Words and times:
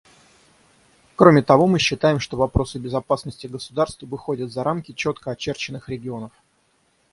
Кроме 1.15 1.43
того, 1.43 1.67
мы 1.67 1.77
считаем, 1.77 2.19
что 2.19 2.35
вопросы 2.35 2.79
безопасности 2.79 3.45
государств 3.45 4.01
выходят 4.01 4.51
за 4.51 4.63
рамки 4.63 4.93
четко 4.93 5.29
очерченных 5.29 5.89
регионов. 5.89 6.31